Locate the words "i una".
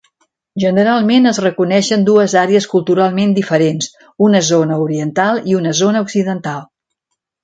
5.53-5.75